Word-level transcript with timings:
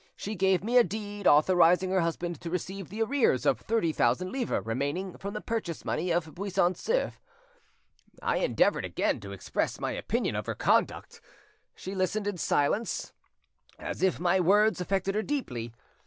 She 0.15 0.33
gave 0.33 0.63
me 0.63 0.79
a 0.79 0.83
deed, 0.83 1.27
authorising 1.27 1.91
her 1.91 1.99
husband 1.99 2.41
to 2.41 2.49
receive 2.49 2.89
the 2.89 3.03
arrears 3.03 3.45
of 3.45 3.59
thirty 3.59 3.91
thousand 3.93 4.31
livres 4.31 4.65
remaining 4.65 5.15
from 5.19 5.35
the 5.35 5.41
purchase 5.41 5.85
money 5.85 6.09
of 6.09 6.33
Buisson 6.33 6.73
Souef. 6.73 7.19
I 8.19 8.37
endeavoured 8.37 8.83
again 8.83 9.19
to 9.19 9.31
express 9.31 9.79
my 9.79 9.91
opinion 9.91 10.35
of 10.35 10.47
her 10.47 10.55
conduct; 10.55 11.21
she 11.75 11.93
listened 11.93 12.25
in 12.25 12.39
silence, 12.39 13.13
as 13.77 14.01
if 14.01 14.19
my 14.19 14.39
words 14.39 14.81
affected 14.81 15.13
her 15.13 15.21
deeply. 15.21 15.71